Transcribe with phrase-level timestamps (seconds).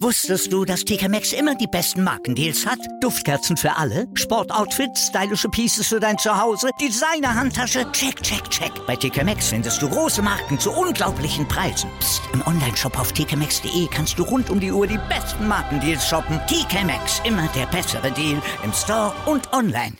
[0.00, 2.78] Wusstest du, dass TK Maxx immer die besten Markendeals hat?
[3.00, 8.70] Duftkerzen für alle, Sportoutfits, stylische Pieces für dein Zuhause, Designer-Handtasche, check, check, check.
[8.86, 11.90] Bei TK Maxx findest du große Marken zu unglaublichen Preisen.
[11.98, 12.22] Psst.
[12.32, 16.38] im Onlineshop auf tkmaxx.de kannst du rund um die Uhr die besten Markendeals shoppen.
[16.46, 19.94] TK Maxx, immer der bessere Deal im Store und online.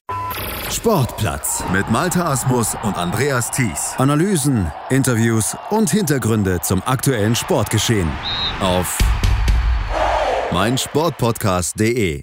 [0.71, 3.95] Sportplatz mit Malta Asmus und Andreas Thies.
[3.99, 8.11] Analysen, Interviews und Hintergründe zum aktuellen Sportgeschehen
[8.61, 8.99] auf
[10.53, 12.23] meinsportpodcast.de.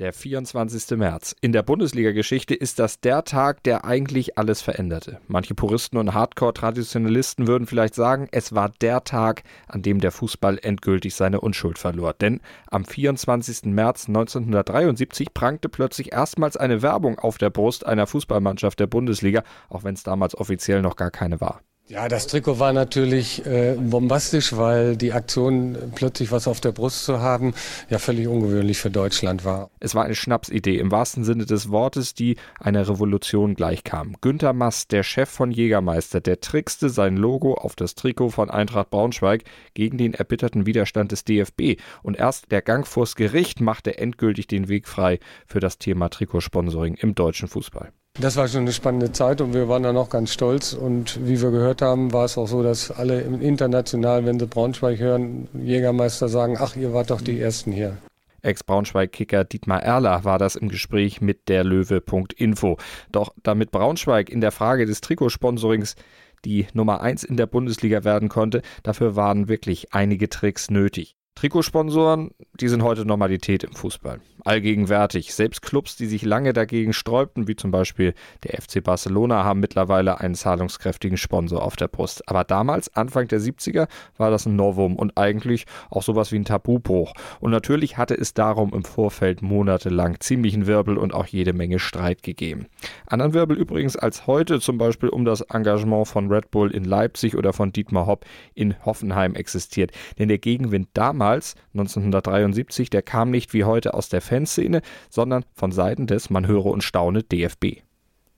[0.00, 0.96] Der 24.
[0.98, 1.36] März.
[1.40, 5.20] In der Bundesliga-Geschichte ist das der Tag, der eigentlich alles veränderte.
[5.28, 10.58] Manche Puristen und Hardcore-Traditionalisten würden vielleicht sagen, es war der Tag, an dem der Fußball
[10.62, 12.12] endgültig seine Unschuld verlor.
[12.14, 13.66] Denn am 24.
[13.66, 19.84] März 1973 prangte plötzlich erstmals eine Werbung auf der Brust einer Fußballmannschaft der Bundesliga, auch
[19.84, 21.60] wenn es damals offiziell noch gar keine war.
[21.86, 27.04] Ja, das Trikot war natürlich äh, bombastisch, weil die Aktion, plötzlich was auf der Brust
[27.04, 27.52] zu haben,
[27.90, 29.68] ja völlig ungewöhnlich für Deutschland war.
[29.80, 34.16] Es war eine Schnapsidee im wahrsten Sinne des Wortes, die einer Revolution gleichkam.
[34.22, 38.88] Günter Mast, der Chef von Jägermeister, der trickste sein Logo auf das Trikot von Eintracht
[38.88, 39.44] Braunschweig
[39.74, 41.78] gegen den erbitterten Widerstand des DFB.
[42.02, 46.94] Und erst der Gang vors Gericht machte endgültig den Weg frei für das Thema Trikotsponsoring
[46.94, 47.92] im deutschen Fußball.
[48.20, 50.72] Das war schon eine spannende Zeit und wir waren da noch ganz stolz.
[50.72, 55.00] Und wie wir gehört haben, war es auch so, dass alle international, wenn sie Braunschweig
[55.00, 57.96] hören, Jägermeister sagen, ach, ihr wart doch die Ersten hier.
[58.42, 62.76] Ex-Braunschweig-Kicker Dietmar Erler war das im Gespräch mit der Löwe.info.
[63.10, 65.96] Doch damit Braunschweig in der Frage des Trikotsponsorings
[66.44, 71.16] die Nummer 1 in der Bundesliga werden konnte, dafür waren wirklich einige Tricks nötig.
[71.34, 74.20] Trikotsponsoren, die sind heute Normalität im Fußball.
[74.44, 75.34] Allgegenwärtig.
[75.34, 80.20] Selbst Clubs, die sich lange dagegen sträubten, wie zum Beispiel der FC Barcelona, haben mittlerweile
[80.20, 82.28] einen zahlungskräftigen Sponsor auf der Brust.
[82.28, 86.44] Aber damals, Anfang der 70er, war das ein Novum und eigentlich auch sowas wie ein
[86.44, 87.14] Tabubruch.
[87.40, 92.22] Und natürlich hatte es darum im Vorfeld monatelang ziemlichen Wirbel und auch jede Menge Streit
[92.22, 92.66] gegeben.
[93.06, 97.34] Anderen Wirbel übrigens als heute, zum Beispiel um das Engagement von Red Bull in Leipzig
[97.36, 98.24] oder von Dietmar Hopp
[98.54, 99.90] in Hoffenheim existiert.
[100.18, 105.44] Denn der Gegenwind damals damals, 1973, der kam nicht wie heute aus der Fanszene, sondern
[105.54, 107.82] von Seiten des, man höre und staune, DFB.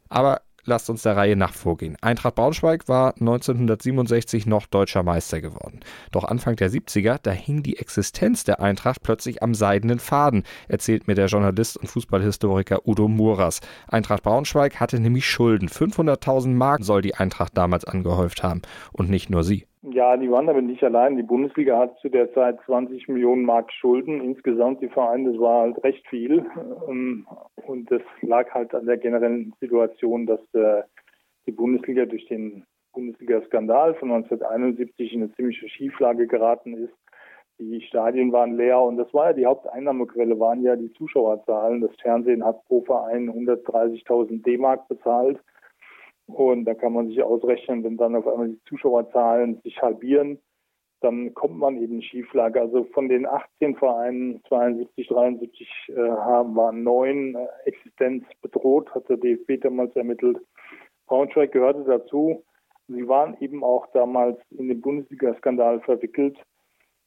[0.08, 1.96] Aber lasst uns der Reihe nach vorgehen.
[2.00, 5.80] Eintracht Braunschweig war 1967 noch deutscher Meister geworden.
[6.12, 11.08] Doch Anfang der 70er, da hing die Existenz der Eintracht plötzlich am seidenen Faden, erzählt
[11.08, 13.60] mir der Journalist und Fußballhistoriker Udo Muras.
[13.88, 15.68] Eintracht Braunschweig hatte nämlich Schulden.
[15.68, 18.62] 500.000 Mark soll die Eintracht damals angehäuft haben.
[18.92, 19.66] Und nicht nur sie.
[19.82, 21.16] Ja, die waren damit nicht allein.
[21.16, 24.20] Die Bundesliga hat zu der Zeit 20 Millionen Mark Schulden.
[24.20, 26.44] Insgesamt die Vereine, das war halt recht viel.
[26.88, 27.26] Ähm,
[27.66, 30.82] und das lag halt an der generellen Situation, dass äh,
[31.46, 36.94] die Bundesliga durch den Bundesliga-Skandal von 1971 in eine ziemliche Schieflage geraten ist.
[37.58, 41.80] Die Stadien waren leer und das war ja die Haupteinnahmequelle, waren ja die Zuschauerzahlen.
[41.80, 45.38] Das Fernsehen hat pro Verein 130.000 D-Mark bezahlt.
[46.26, 50.40] Und da kann man sich ausrechnen, wenn dann auf einmal die Zuschauerzahlen sich halbieren,
[51.00, 52.60] dann kommt man eben in Schieflage.
[52.60, 59.08] Also von den 18 Vereinen, 72, 73 äh, haben, waren neun äh, Existenz bedroht, hat
[59.08, 60.38] der DFB damals ermittelt.
[61.06, 62.42] Braunschweig gehörte dazu.
[62.88, 66.38] Sie waren eben auch damals in den Bundesliga-Skandal verwickelt.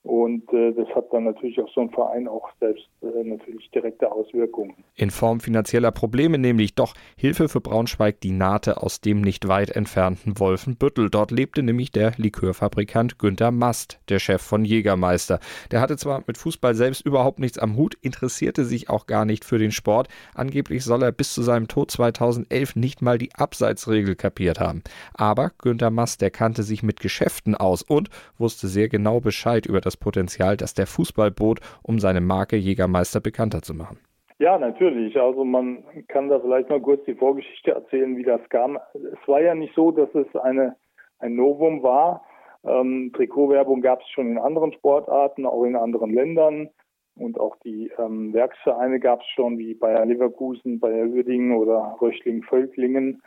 [0.04, 4.10] Und äh, das hat dann natürlich auch so ein Verein auch selbst äh, natürlich direkte
[4.10, 4.76] Auswirkungen.
[4.96, 9.72] In Form finanzieller Probleme nämlich doch Hilfe für Braunschweig die nahte aus dem nicht weit
[9.72, 11.10] entfernten Wolfenbüttel.
[11.10, 15.42] Dort lebte nämlich der Likörfabrikant Günter Mast, der Chef von Jägermeister.
[15.72, 19.44] Der hatte zwar mit Fußball selbst überhaupt nichts am Hut, interessierte sich auch gar nicht
[19.44, 20.08] für den Sport.
[20.34, 24.82] Angeblich soll er bis zu seinem Tod 2011 nicht mal die Abseitsregel kapiert haben.
[25.14, 29.82] Aber Günter Mast, der kannte sich mit Geschäften aus und wusste sehr genau Bescheid über
[29.82, 33.98] das das Potenzial, das der Fußball bot, um seine Marke Jägermeister bekannter zu machen.
[34.38, 35.20] Ja, natürlich.
[35.20, 38.78] Also man kann da vielleicht mal kurz die Vorgeschichte erzählen, wie das kam.
[38.94, 40.76] Es war ja nicht so, dass es eine,
[41.18, 42.24] ein Novum war.
[42.64, 46.70] Ähm, Trikotwerbung gab es schon in anderen Sportarten, auch in anderen Ländern.
[47.16, 53.22] Und auch die ähm, Werksvereine gab es schon, wie Bayer Leverkusen, Bayer Uerdingen oder Röchling-Völklingen.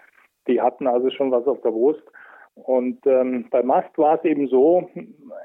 [0.48, 2.02] Die hatten also schon was auf der Brust.
[2.64, 4.88] Und ähm, bei Mast war es eben so,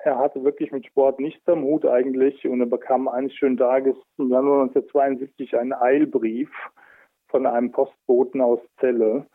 [0.03, 3.95] er hatte wirklich mit Sport nichts am Hut eigentlich und er bekam eines schönen Tages
[4.17, 6.49] im Januar 1972 einen Eilbrief
[7.27, 9.25] von einem Postboten aus Celle,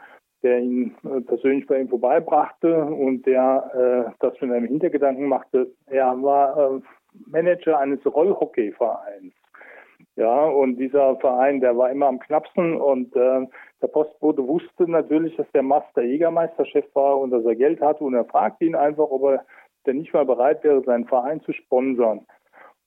[0.43, 5.73] der ihn äh, persönlich bei ihm vorbeibrachte und der äh, das mit einem Hintergedanken machte.
[5.87, 6.81] Er war äh,
[7.26, 9.34] Manager eines Rollhockeyvereins.
[10.17, 13.47] Ja, und dieser Verein, der war immer am knappsten und äh,
[13.81, 18.14] der Postbote wusste natürlich, dass der Master Jägermeisterchef war und dass er Geld hatte und
[18.14, 19.44] er fragte ihn einfach, ob er
[19.87, 22.26] der nicht mal bereit wäre, seinen Verein zu sponsern.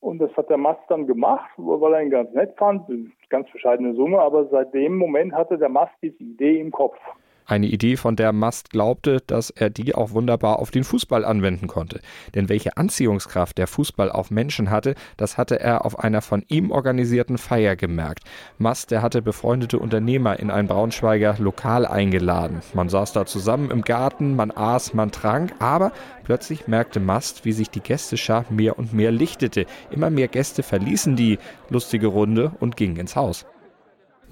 [0.01, 2.87] Und das hat der Mast dann gemacht, weil er ihn ganz nett fand,
[3.29, 6.97] ganz bescheidene Summe, aber seit dem Moment hatte der Mast diese Idee im Kopf.
[7.47, 11.67] Eine Idee, von der Mast glaubte, dass er die auch wunderbar auf den Fußball anwenden
[11.67, 12.01] konnte.
[12.33, 16.71] Denn welche Anziehungskraft der Fußball auf Menschen hatte, das hatte er auf einer von ihm
[16.71, 18.23] organisierten Feier gemerkt.
[18.57, 22.61] Mast, der hatte befreundete Unternehmer in ein Braunschweiger Lokal eingeladen.
[22.73, 25.91] Man saß da zusammen im Garten, man aß, man trank, aber
[26.23, 29.67] plötzlich merkte Mast, wie sich die Gästeschar mehr und mehr lichtete.
[29.91, 31.37] Immer mehr Gäste verließen die
[31.69, 33.45] lustige Runde und gingen ins Haus.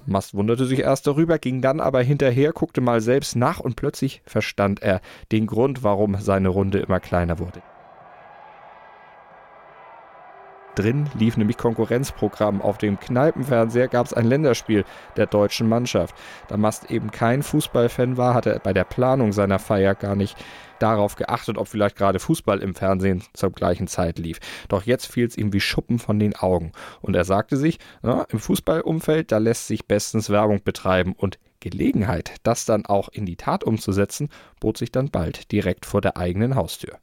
[0.06, 4.22] Mast wunderte sich erst darüber, ging dann aber hinterher, guckte mal selbst nach und plötzlich
[4.26, 5.00] verstand er
[5.32, 7.62] den Grund, warum seine Runde immer kleiner wurde.
[10.74, 12.60] Drin lief nämlich Konkurrenzprogramm.
[12.60, 14.84] Auf dem Kneipenfernseher gab es ein Länderspiel
[15.16, 16.14] der deutschen Mannschaft.
[16.48, 20.36] Da Mast eben kein Fußballfan war, hatte er bei der Planung seiner Feier gar nicht
[20.84, 24.38] darauf geachtet, ob vielleicht gerade Fußball im Fernsehen zur gleichen Zeit lief.
[24.68, 26.72] Doch jetzt fiel es ihm wie Schuppen von den Augen.
[27.00, 32.34] Und er sagte sich, na, im Fußballumfeld, da lässt sich bestens Werbung betreiben und Gelegenheit,
[32.42, 34.28] das dann auch in die Tat umzusetzen,
[34.60, 36.98] bot sich dann bald direkt vor der eigenen Haustür.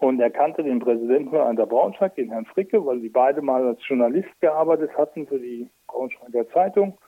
[0.00, 3.66] Und er kannte den Präsidenten an der Braunschweig, den Herrn Fricke, weil die beide mal
[3.66, 6.98] als Journalist gearbeitet hatten für die Braunschweiger Zeitung.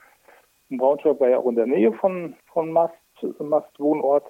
[0.71, 2.95] Und Braunschweig war ja auch in der Nähe von, von Mast,
[3.37, 4.25] Mast Wohnort.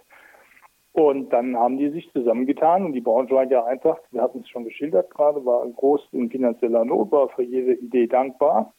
[0.97, 5.11] Und dann haben die sich zusammengetan und die Braunschweiger Eintracht, wir hatten es schon geschildert
[5.11, 8.73] gerade, war groß in finanzieller Not, war für jede Idee dankbar.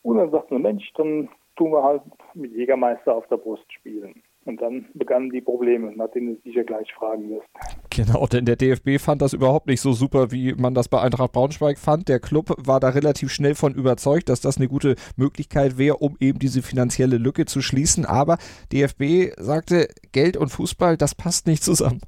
[0.00, 2.00] Und dann sagten wir, Mensch, dann tun wir halt
[2.32, 4.22] mit Jägermeister auf der Brust spielen.
[4.44, 7.46] Und dann begannen die Probleme, nach denen du sicher gleich fragen wirst.
[7.90, 11.32] Genau, denn der DFB fand das überhaupt nicht so super, wie man das bei Eintracht
[11.32, 12.08] Braunschweig fand.
[12.08, 16.16] Der Club war da relativ schnell von überzeugt, dass das eine gute Möglichkeit wäre, um
[16.18, 18.04] eben diese finanzielle Lücke zu schließen.
[18.04, 18.38] Aber
[18.72, 22.00] DFB sagte, Geld und Fußball, das passt nicht zusammen.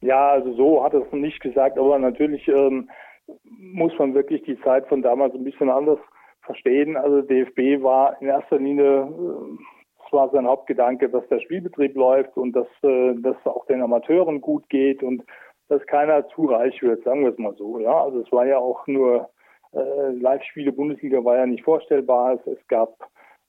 [0.00, 2.88] Ja, also so hat er es nicht gesagt, aber natürlich ähm,
[3.58, 5.98] muss man wirklich die Zeit von damals ein bisschen anders
[6.42, 6.96] verstehen.
[6.96, 9.58] Also DFB war in erster Linie äh,
[10.12, 14.68] war sein Hauptgedanke, dass der Spielbetrieb läuft und dass äh, das auch den Amateuren gut
[14.68, 15.24] geht und
[15.68, 17.78] dass keiner zu reich wird, sagen wir es mal so.
[17.78, 19.28] Ja, also es war ja auch nur
[19.72, 22.34] äh, Live-Spiele Bundesliga war ja nicht vorstellbar.
[22.34, 22.94] Es, es gab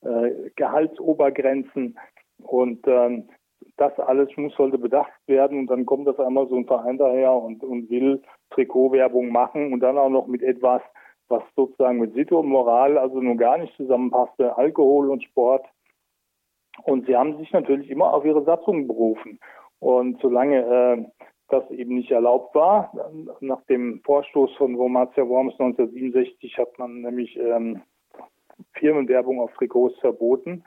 [0.02, 1.98] äh, Gehaltsobergrenzen
[2.44, 3.30] und ähm,
[3.78, 7.34] das alles muss sollte bedacht werden und dann kommt das einmal so ein Verein daher
[7.34, 8.22] und, und will
[8.52, 10.82] Trikotwerbung machen und dann auch noch mit etwas,
[11.30, 15.66] was sozusagen mit Sitte und Moral also nun gar nicht zusammenpasste, Alkohol und Sport.
[16.84, 19.40] Und sie haben sich natürlich immer auf ihre Satzungen berufen.
[19.80, 21.06] Und solange äh,
[21.50, 22.92] das eben nicht erlaubt war,
[23.40, 27.82] nach dem Vorstoß von Wormatia Worms 1967 hat man nämlich ähm,
[28.74, 30.64] Firmenwerbung auf Trikots verboten,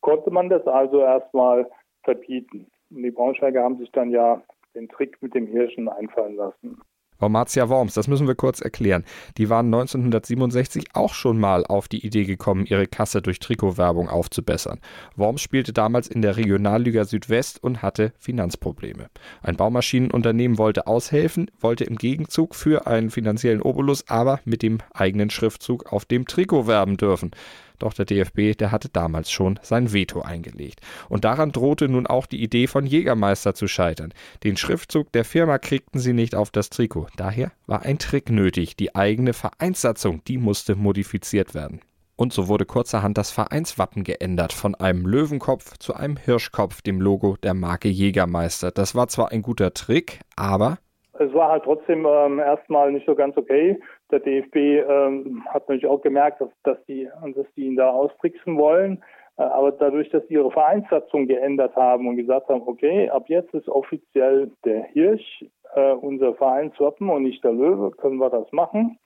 [0.00, 1.70] konnte man das also erstmal
[2.02, 2.66] verbieten.
[2.90, 4.42] Und die Braunschweiger haben sich dann ja
[4.74, 6.80] den Trick mit dem Hirschen einfallen lassen.
[7.18, 9.04] Wormatia Worms, das müssen wir kurz erklären.
[9.38, 14.80] Die waren 1967 auch schon mal auf die Idee gekommen, ihre Kasse durch Trikotwerbung aufzubessern.
[15.16, 19.08] Worms spielte damals in der Regionalliga Südwest und hatte Finanzprobleme.
[19.42, 25.30] Ein Baumaschinenunternehmen wollte aushelfen, wollte im Gegenzug für einen finanziellen Obolus aber mit dem eigenen
[25.30, 27.30] Schriftzug auf dem Trikot werben dürfen.
[27.78, 30.80] Doch der DFB, der hatte damals schon sein Veto eingelegt.
[31.08, 34.14] Und daran drohte nun auch die Idee von Jägermeister zu scheitern.
[34.42, 37.08] Den Schriftzug der Firma kriegten sie nicht auf das Trikot.
[37.16, 38.76] Daher war ein Trick nötig.
[38.76, 41.80] Die eigene Vereinssatzung, die musste modifiziert werden.
[42.16, 47.36] Und so wurde kurzerhand das Vereinswappen geändert von einem Löwenkopf zu einem Hirschkopf, dem Logo
[47.42, 48.70] der Marke Jägermeister.
[48.70, 50.78] Das war zwar ein guter Trick, aber
[51.18, 53.78] es war halt trotzdem ähm, erstmal nicht so ganz okay.
[54.10, 58.56] Der DFB ähm, hat natürlich auch gemerkt, dass, dass, die, dass die ihn da austricksen
[58.58, 59.02] wollen.
[59.36, 63.54] Äh, aber dadurch, dass sie ihre Vereinssatzung geändert haben und gesagt haben, okay, ab jetzt
[63.54, 65.44] ist offiziell der Hirsch
[65.74, 68.98] äh, unser Vereinswappen und nicht der Löwe, können wir das machen.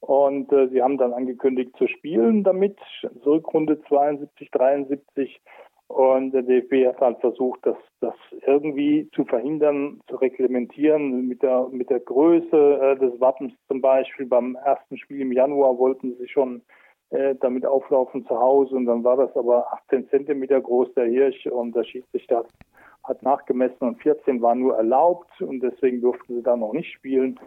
[0.00, 2.78] Und äh, sie haben dann angekündigt zu spielen damit,
[3.24, 5.40] Rückrunde 72, 73.
[5.88, 8.14] Und der DFB hat halt versucht, das, das
[8.46, 14.26] irgendwie zu verhindern, zu reglementieren mit der, mit der Größe äh, des Wappens zum Beispiel.
[14.26, 16.62] Beim ersten Spiel im Januar wollten sie schon
[17.10, 21.46] äh, damit auflaufen zu Hause und dann war das aber 18 Zentimeter groß, der Hirsch,
[21.46, 22.44] und der Schiedsrichter
[23.04, 27.38] hat nachgemessen und 14 waren nur erlaubt und deswegen durften sie da noch nicht spielen.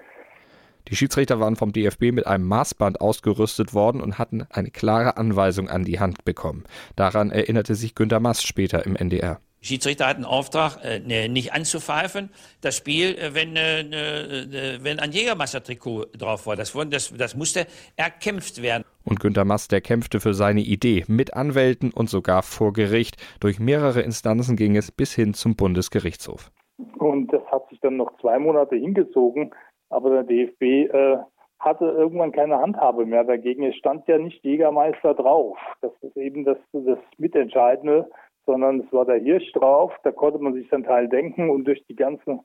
[0.90, 5.70] Die Schiedsrichter waren vom DFB mit einem Maßband ausgerüstet worden und hatten eine klare Anweisung
[5.70, 6.64] an die Hand bekommen.
[6.96, 9.40] Daran erinnerte sich Günter Mast später im NDR.
[9.62, 12.30] Die Schiedsrichter hatten Auftrag, äh, ne, nicht anzupfeifen,
[12.62, 16.56] das Spiel, äh, wenn, äh, ne, wenn ein Jägermeister-Trikot drauf war.
[16.56, 17.68] Das, das, das musste
[17.98, 18.86] erkämpft werden.
[19.04, 23.18] Und Günter Mast, der kämpfte für seine Idee mit Anwälten und sogar vor Gericht.
[23.42, 26.52] Durch mehrere Instanzen ging es bis hin zum Bundesgerichtshof.
[26.98, 29.52] Und das hat sich dann noch zwei Monate hingezogen,
[29.90, 30.62] aber der DFB
[30.94, 31.18] äh,
[31.60, 33.64] hatte irgendwann keine Handhabe mehr dagegen.
[33.64, 35.58] Es stand ja nicht Jägermeister drauf.
[35.82, 38.10] Das ist eben das, das Mitentscheidende,
[38.46, 39.94] sondern es war der Hirsch drauf.
[40.04, 42.40] Da konnte man sich sein Teil denken und durch die ganzen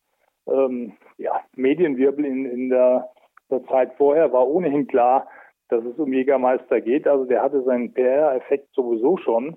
[0.46, 3.08] ähm, ja, Medienwirbel in, in der,
[3.50, 5.28] der Zeit vorher war ohnehin klar,
[5.68, 7.06] dass es um Jägermeister geht.
[7.06, 9.56] Also der hatte seinen PR-Effekt sowieso schon.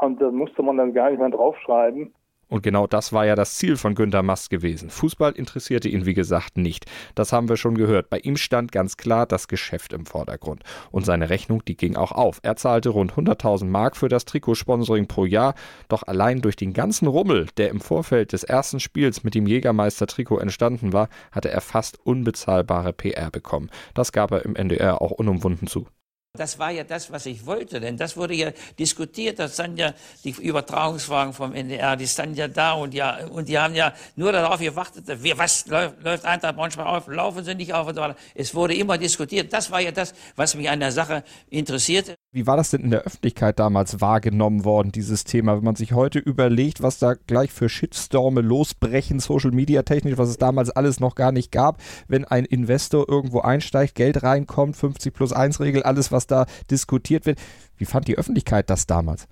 [0.00, 2.14] Und da musste man dann gar nicht mehr draufschreiben.
[2.52, 4.90] Und genau das war ja das Ziel von Günter Mast gewesen.
[4.90, 6.84] Fußball interessierte ihn, wie gesagt, nicht.
[7.14, 8.10] Das haben wir schon gehört.
[8.10, 10.62] Bei ihm stand ganz klar das Geschäft im Vordergrund.
[10.90, 12.40] Und seine Rechnung, die ging auch auf.
[12.42, 15.54] Er zahlte rund 100.000 Mark für das Trikotsponsoring pro Jahr.
[15.88, 20.36] Doch allein durch den ganzen Rummel, der im Vorfeld des ersten Spiels mit dem Jägermeister-Trikot
[20.36, 23.70] entstanden war, hatte er fast unbezahlbare PR bekommen.
[23.94, 25.86] Das gab er im NDR auch unumwunden zu.
[26.34, 29.38] Das war ja das, was ich wollte, denn das wurde ja diskutiert.
[29.38, 29.92] Das sind ja
[30.24, 34.32] die Übertragungswagen vom NDR, die standen ja da und ja und die haben ja nur
[34.32, 38.00] darauf gewartet, wie, was läuft, läuft Eintracht manchmal auf, laufen sie nicht auf und so
[38.00, 38.16] weiter.
[38.34, 39.52] Es wurde immer diskutiert.
[39.52, 42.16] Das war ja das, was mich an der Sache interessierte.
[42.34, 45.54] Wie war das denn in der Öffentlichkeit damals wahrgenommen worden, dieses Thema?
[45.58, 50.30] Wenn man sich heute überlegt, was da gleich für Shitstorme losbrechen, Social Media technisch, was
[50.30, 51.76] es damals alles noch gar nicht gab,
[52.08, 57.26] wenn ein Investor irgendwo einsteigt, Geld reinkommt, 50 plus 1 Regel, alles, was da diskutiert
[57.26, 57.38] wird.
[57.76, 59.28] Wie fand die Öffentlichkeit das damals?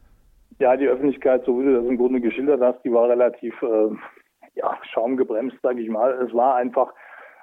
[0.59, 3.97] Ja, die Öffentlichkeit, so wie du das im Grunde geschildert hast, die war relativ äh,
[4.57, 6.13] ja, schaumgebremst, sage ich mal.
[6.23, 6.93] Es war einfach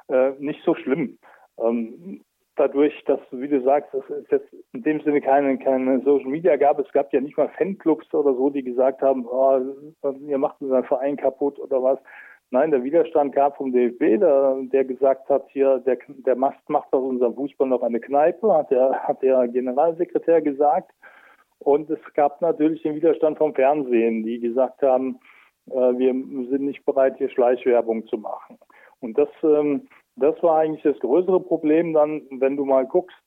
[0.08, 1.18] äh, nicht so schlimm.
[1.60, 2.22] Ähm,
[2.58, 6.80] dadurch, dass, wie du sagst, es jetzt in dem Sinne keine, keine Social Media gab.
[6.80, 9.60] Es gab ja nicht mal Fanclubs oder so, die gesagt haben, oh,
[10.20, 12.00] ihr macht unseren Verein kaputt oder was.
[12.50, 16.94] Nein, der Widerstand gab vom DFB, der, der gesagt hat, hier, der, der Mast macht
[16.94, 20.92] aus unserem Fußball noch eine Kneipe, hat der, hat der Generalsekretär gesagt.
[21.60, 25.20] Und es gab natürlich den Widerstand vom Fernsehen, die gesagt haben,
[25.70, 26.14] äh, wir
[26.50, 28.58] sind nicht bereit, hier Schleichwerbung zu machen.
[29.02, 33.18] Und das ähm, das war eigentlich das größere Problem dann, wenn du mal guckst,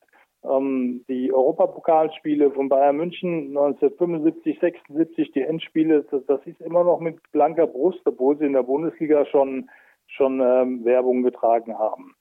[0.45, 7.01] ähm, die Europapokalspiele von Bayern München 1975, 76, die Endspiele, das, das, ist immer noch
[7.01, 9.69] mit blanker Brust, obwohl sie in der Bundesliga schon,
[10.07, 12.15] schon ähm, Werbung getragen haben.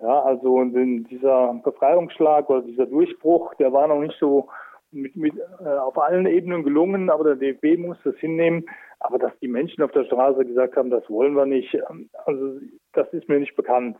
[0.00, 4.48] Ja, also dieser Befreiungsschlag oder dieser Durchbruch, der war noch nicht so
[4.94, 5.34] mit, mit,
[5.64, 8.66] äh, auf allen Ebenen gelungen, aber der DFB muss das hinnehmen.
[9.00, 12.58] Aber dass die Menschen auf der Straße gesagt haben, das wollen wir nicht, ähm, also
[12.92, 13.98] das ist mir nicht bekannt.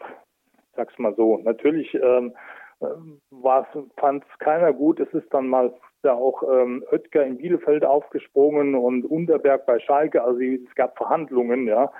[0.77, 1.39] Sag's mal so.
[1.39, 2.35] Natürlich ähm,
[2.81, 3.63] äh,
[3.97, 5.01] fand es keiner gut.
[5.01, 5.73] Es ist dann mal
[6.05, 10.23] ja auch ähm, Oetker in Bielefeld aufgesprungen und Unterberg bei Schalke.
[10.23, 11.91] Also es gab Verhandlungen, ja.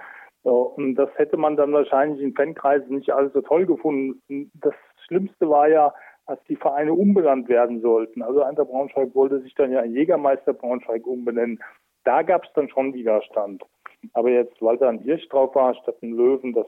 [0.43, 4.51] Und das hätte man dann wahrscheinlich in Fankreisen nicht alles so toll gefunden.
[4.61, 4.75] Das
[5.07, 5.95] Schlimmste war ja,
[6.27, 8.23] als die Vereine umbenannt werden sollten.
[8.23, 11.63] Also Eintracht Braunschweig wollte sich dann ja in Jägermeister Braunschweig umbenennen.
[12.05, 13.65] Da gab es dann schon Widerstand.
[14.13, 16.67] Aber jetzt, weil da ein Hirsch drauf war statt ein Löwen, das,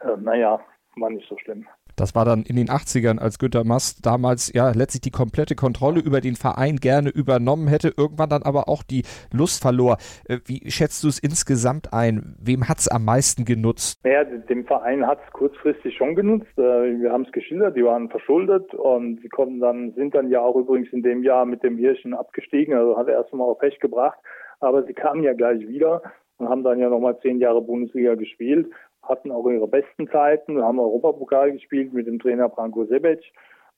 [0.00, 0.60] äh, naja,
[0.96, 1.66] war nicht so schlimm.
[1.96, 6.00] Das war dann in den 80ern, als Günter Mast damals ja letztlich die komplette Kontrolle
[6.00, 9.96] über den Verein gerne übernommen hätte, irgendwann dann aber auch die Lust verlor.
[10.28, 12.36] Äh, wie schätzt du es insgesamt ein?
[12.38, 14.00] Wem hat es am meisten genutzt?
[14.04, 16.58] Naja, dem Verein hat es kurzfristig schon genutzt.
[16.58, 20.40] Äh, wir haben es geschildert, die waren verschuldet und sie konnten dann, sind dann ja
[20.40, 23.80] auch übrigens in dem Jahr mit dem Hirschen abgestiegen, also hat er erstmal auch Pech
[23.80, 24.18] gebracht.
[24.60, 26.02] Aber sie kamen ja gleich wieder
[26.38, 28.70] und haben dann ja nochmal zehn Jahre Bundesliga gespielt
[29.08, 33.20] hatten auch ihre besten Zeiten, haben Europapokal gespielt mit dem Trainer Branko Sebec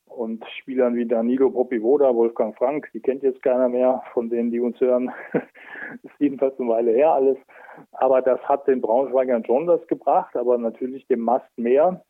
[0.07, 4.61] und Spielern wie Danilo Popivoda, Wolfgang Frank, die kennt jetzt keiner mehr von denen, die
[4.61, 5.13] uns hören.
[6.03, 7.37] ist jedenfalls eine Weile her alles.
[7.93, 12.03] Aber das hat den Braunschweigern schon das gebracht, aber natürlich dem Mast mehr.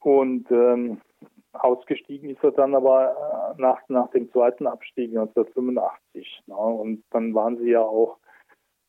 [0.00, 1.00] Und ähm,
[1.52, 6.42] ausgestiegen ist er dann aber äh, nach, nach dem zweiten Abstieg 1985.
[6.46, 6.54] Ne?
[6.54, 8.18] Und dann waren sie ja auch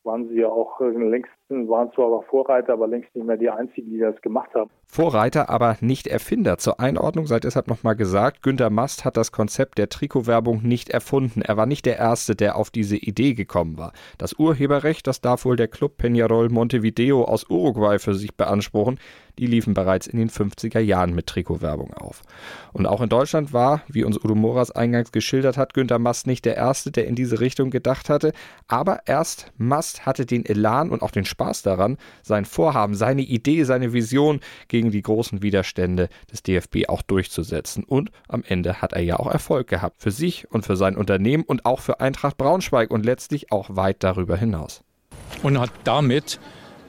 [0.03, 3.49] waren sie ja auch äh, längst, waren zwar aber Vorreiter, aber längst nicht mehr die
[3.49, 4.69] einzigen, die das gemacht haben.
[4.85, 6.57] Vorreiter, aber nicht Erfinder.
[6.57, 11.41] Zur Einordnung sei deshalb nochmal gesagt, Günter Mast hat das Konzept der Trikotwerbung nicht erfunden.
[11.41, 13.93] Er war nicht der Erste, der auf diese Idee gekommen war.
[14.17, 18.99] Das Urheberrecht, das darf wohl der Club Peñarol Montevideo aus Uruguay für sich beanspruchen
[19.39, 22.21] die liefen bereits in den 50er Jahren mit Trikotwerbung auf.
[22.71, 26.45] Und auch in Deutschland war, wie uns Udo Moras eingangs geschildert hat, Günter Mast nicht
[26.45, 28.33] der Erste, der in diese Richtung gedacht hatte.
[28.67, 33.63] Aber erst Mast hatte den Elan und auch den Spaß daran, sein Vorhaben, seine Idee,
[33.63, 37.83] seine Vision gegen die großen Widerstände des DFB auch durchzusetzen.
[37.83, 40.01] Und am Ende hat er ja auch Erfolg gehabt.
[40.01, 44.03] Für sich und für sein Unternehmen und auch für Eintracht Braunschweig und letztlich auch weit
[44.03, 44.83] darüber hinaus.
[45.41, 46.39] Und hat damit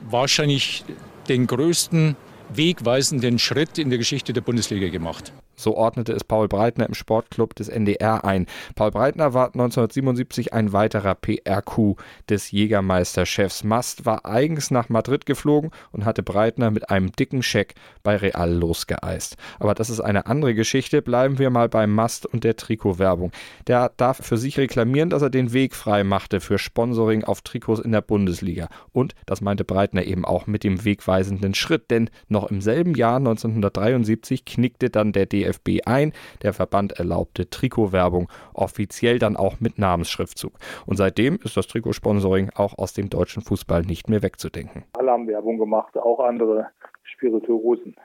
[0.09, 0.85] wahrscheinlich
[1.29, 2.17] den größten
[2.53, 5.33] wegweisenden Schritt in der Geschichte der Bundesliga gemacht.
[5.57, 8.47] So ordnete es Paul Breitner im Sportclub des NDR ein.
[8.75, 11.97] Paul Breitner war 1977 ein weiterer PR-Coup
[12.29, 13.65] des Jägermeisterchefs.
[13.65, 18.53] Mast war eigens nach Madrid geflogen und hatte Breitner mit einem dicken Scheck bei Real
[18.53, 19.37] losgeeist.
[19.59, 21.03] Aber das ist eine andere Geschichte.
[21.03, 23.33] Bleiben wir mal beim Mast und der Trikotwerbung.
[23.67, 27.81] Der darf für sich reklamieren, dass er den Weg frei machte für Sponsoring auf Trikots
[27.81, 28.69] in der Bundesliga.
[28.93, 33.17] Und das meinte Breitner eben auch mit dem wegweisenden Schritt, denn noch im selben Jahr
[33.17, 35.44] 1973 knickte dann der DFB
[35.85, 36.13] ein.
[36.43, 40.53] Der Verband erlaubte Trikotwerbung offiziell dann auch mit Namensschriftzug.
[40.87, 44.85] Und seitdem ist das Trikotsponsoring auch aus dem deutschen Fußball nicht mehr wegzudenken.
[44.99, 46.69] Alle haben Werbung gemacht, auch andere
[47.03, 47.97] Spirituosen.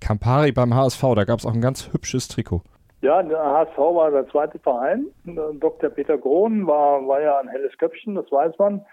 [0.00, 2.62] Campari beim HSV, da gab es auch ein ganz hübsches Trikot.
[3.00, 5.06] Ja, der HSV war der zweite Verein.
[5.24, 5.90] Dr.
[5.90, 8.84] Peter Grohn war, war ja ein helles Köpfchen, das weiß man.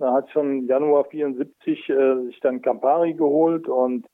[0.00, 4.04] Er hat schon Januar 74 äh, sich dann Campari geholt und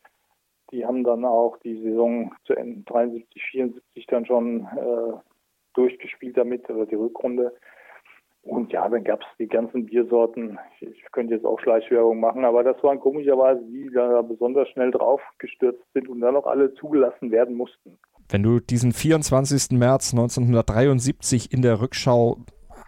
[0.71, 5.17] die haben dann auch die Saison zu Ende 73, 74 dann schon äh,
[5.75, 7.53] durchgespielt damit, oder die Rückrunde.
[8.43, 10.59] Und ja, dann gab es die ganzen Biersorten.
[10.81, 14.69] Ich, ich, könnte jetzt auch Schleichwerbung machen, aber das waren komischerweise die, die da besonders
[14.71, 17.99] schnell drauf gestürzt sind und dann noch alle zugelassen werden mussten.
[18.31, 19.79] Wenn du diesen 24.
[19.79, 22.39] März 1973 in der Rückschau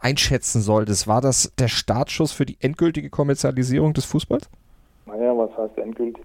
[0.01, 4.49] einschätzen solltest, war das der Startschuss für die endgültige Kommerzialisierung des Fußballs?
[5.07, 6.25] Naja, was heißt endgültig?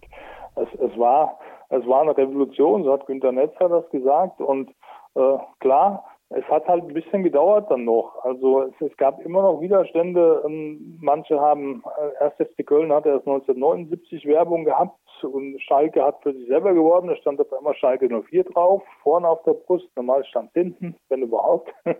[0.55, 4.39] Es, es, war, es war eine Revolution, so hat Günter Netzer das gesagt.
[4.39, 4.69] Und
[5.15, 8.23] äh, klar, es hat halt ein bisschen gedauert dann noch.
[8.23, 10.43] Also es, es gab immer noch Widerstände.
[10.45, 16.21] Ähm, manche haben, äh, erst FC Köln hatte erst 1979 Werbung gehabt und Schalke hat
[16.23, 17.09] für sich selber geworben.
[17.09, 19.87] Da stand auf einmal Schalke 04 drauf, vorne auf der Brust.
[19.95, 21.71] Normal stand hinten, wenn überhaupt.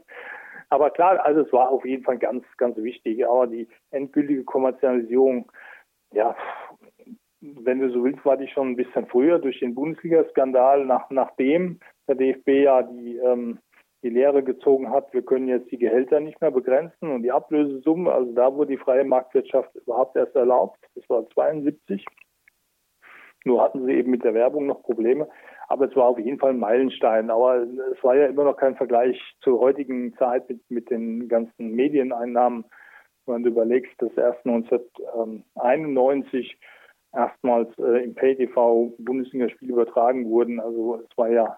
[0.69, 3.25] Aber klar, also es war auf jeden Fall ganz, ganz wichtig.
[3.27, 5.51] Aber die endgültige Kommerzialisierung,
[6.13, 6.35] ja,
[7.63, 11.79] wenn du so willst, war die schon ein bisschen früher durch den Bundesliga-Skandal, nach, nachdem
[12.07, 13.59] der DFB ja die, ähm,
[14.03, 18.07] die Lehre gezogen hat, wir können jetzt die Gehälter nicht mehr begrenzen und die Ablösesummen,
[18.07, 22.05] also da wurde die freie Marktwirtschaft überhaupt erst erlaubt, das war 72.
[23.45, 25.29] Nur hatten sie eben mit der Werbung noch Probleme.
[25.67, 27.29] Aber es war auf jeden Fall ein Meilenstein.
[27.29, 31.75] Aber es war ja immer noch kein Vergleich zur heutigen Zeit mit, mit den ganzen
[31.75, 32.65] Medieneinnahmen.
[33.27, 36.57] Wenn du überlegst, dass erst 1991
[37.15, 40.59] erstmals äh, im PayTV Bundesligaspiele übertragen wurden.
[40.59, 41.57] Also es war ja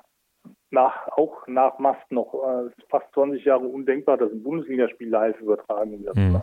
[0.71, 6.03] nach, auch nach Mast noch äh, fast 20 Jahre undenkbar, dass ein Bundesligaspiel live übertragen
[6.03, 6.15] wird.
[6.15, 6.41] Mhm.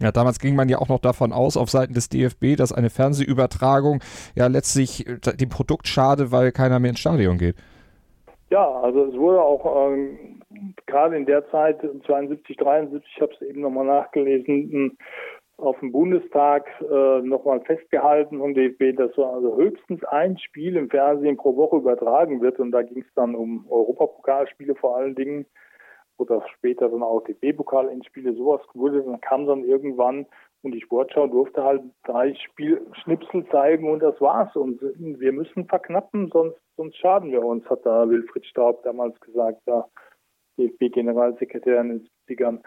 [0.00, 2.90] Ja, damals ging man ja auch noch davon aus, auf Seiten des DFB, dass eine
[2.90, 4.00] Fernsehübertragung
[4.34, 7.56] ja letztlich äh, dem Produkt schade, weil keiner mehr ins Stadion geht.
[8.50, 10.40] Ja, also es wurde auch ähm,
[10.86, 14.98] gerade in der Zeit 72, 73, ich habe es eben nochmal nachgelesen,
[15.56, 20.90] auf dem Bundestag äh, nochmal festgehalten vom DFB, dass so also höchstens ein Spiel im
[20.90, 22.58] Fernsehen pro Woche übertragen wird.
[22.58, 25.46] Und da ging es dann um Europapokalspiele vor allen Dingen
[26.16, 29.02] oder später dann auch DB-Pokal-Endspiele, sowas wurde.
[29.02, 30.26] Dann kam dann irgendwann
[30.62, 34.54] und die Sportschau durfte halt drei Spielschnipsel zeigen und das war's.
[34.56, 39.60] Und wir müssen verknappen, sonst, sonst schaden wir uns, hat da Wilfried Staub damals gesagt,
[39.66, 39.88] der
[40.58, 42.60] DFB-Generalsekretär in den 70ern.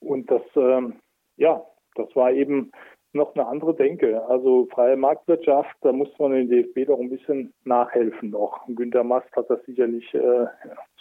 [0.00, 0.96] Und das, ähm,
[1.36, 1.64] ja,
[2.00, 2.70] das war eben
[3.12, 4.22] noch eine andere Denke.
[4.28, 8.60] Also freie Marktwirtschaft, da muss man den DFB doch ein bisschen nachhelfen noch.
[8.68, 10.46] Günter Mast hat das sicherlich äh,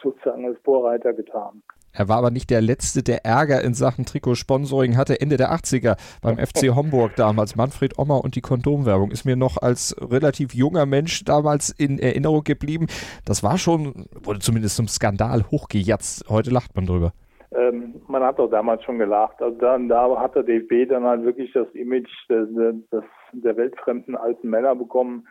[0.02, 1.62] sozusagen als Vorreiter getan.
[1.92, 5.20] Er war aber nicht der Letzte, der Ärger in Sachen Trikotsponsoring hatte.
[5.22, 7.56] Ende der 80er beim FC Homburg damals.
[7.56, 12.44] Manfred Ommer und die Kondomwerbung ist mir noch als relativ junger Mensch damals in Erinnerung
[12.44, 12.88] geblieben.
[13.26, 16.30] Das war schon, wurde zumindest zum Skandal hochgejatzt.
[16.30, 17.14] Heute lacht man drüber.
[17.56, 19.42] Ähm, man hat doch damals schon gelacht.
[19.42, 22.50] Also dann, da hat der DFB dann halt wirklich das Image des,
[22.92, 25.28] des, der weltfremden alten Männer bekommen,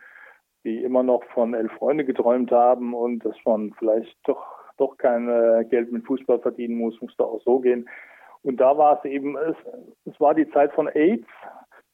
[0.63, 5.29] die immer noch von elf Freunde geträumt haben und dass man vielleicht doch doch kein
[5.29, 7.87] äh, Geld mit Fußball verdienen muss, muss da auch so gehen.
[8.43, 9.55] Und da war es eben, es,
[10.05, 11.27] es war die Zeit von AIDS,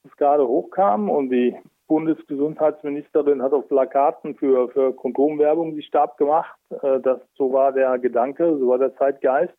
[0.04, 1.56] das gerade hochkam und die
[1.88, 6.56] Bundesgesundheitsministerin hat auf Plakaten für, für Kondomwerbung sich stark gemacht.
[6.82, 9.54] Äh, das, so war der Gedanke, so war der Zeitgeist.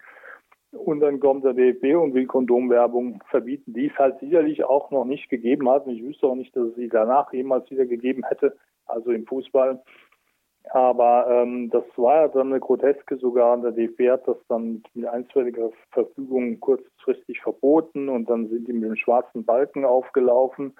[0.72, 5.04] Und dann kommt der DFB und will Kondomwerbung verbieten, die es halt sicherlich auch noch
[5.04, 5.86] nicht gegeben hat.
[5.86, 9.26] Und ich wüsste auch nicht, dass es sie danach jemals wieder gegeben hätte, also im
[9.26, 9.80] Fußball.
[10.70, 13.56] Aber ähm, das war ja dann eine Groteske sogar.
[13.58, 18.90] Der DFB hat das dann mit einstweiliger Verfügung kurzfristig verboten und dann sind die mit
[18.90, 20.74] dem schwarzen Balken aufgelaufen.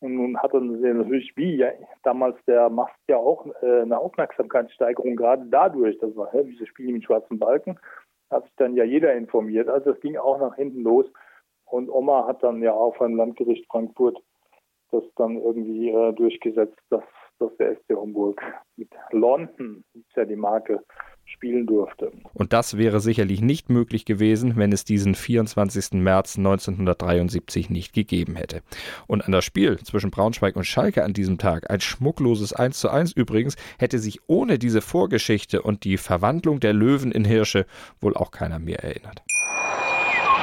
[0.00, 1.68] Und nun hat er natürlich wie ja,
[2.02, 6.88] damals der Mast ja auch äh, eine Aufmerksamkeitssteigerung, gerade dadurch, dass wir, hä, wieso spielen
[6.88, 7.78] die mit schwarzen Balken?
[8.30, 9.68] Hat sich dann ja jeder informiert.
[9.68, 11.06] Also das ging auch nach hinten los.
[11.64, 14.22] Und Oma hat dann ja auf einem Landgericht Frankfurt
[14.92, 17.02] das dann irgendwie äh, durchgesetzt, dass,
[17.38, 18.40] dass der SC Homburg
[18.76, 20.84] mit London, ist ja die Marke,
[21.26, 22.12] spielen durfte.
[22.34, 25.92] Und das wäre sicherlich nicht möglich gewesen, wenn es diesen 24.
[25.92, 28.62] März 1973 nicht gegeben hätte.
[29.06, 32.88] Und an das Spiel zwischen Braunschweig und Schalke an diesem Tag, ein schmuckloses 1 zu
[32.88, 37.66] 1 übrigens, hätte sich ohne diese Vorgeschichte und die Verwandlung der Löwen in Hirsche
[38.00, 39.22] wohl auch keiner mehr erinnert.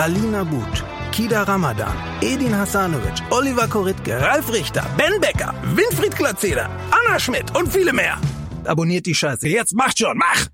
[0.00, 0.82] Alina But,
[1.12, 7.70] Kida Ramadan, Edin Hasanovic, Oliver Koritke, Ralf Richter, Ben Becker, Winfried Glatzeder, Anna Schmidt und
[7.70, 8.16] viele mehr.
[8.64, 9.46] Abonniert die Scheiße.
[9.46, 10.46] Jetzt macht schon, mach!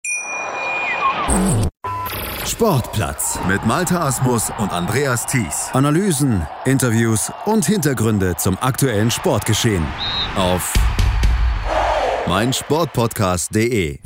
[2.44, 5.70] Sportplatz mit Malta Asmus und Andreas Thies.
[5.72, 9.86] Analysen, Interviews und Hintergründe zum aktuellen Sportgeschehen
[10.34, 10.74] auf
[12.26, 14.00] meinsportpodcast.de.